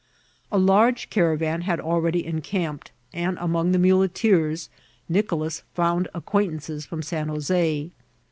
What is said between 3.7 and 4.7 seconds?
the maldeers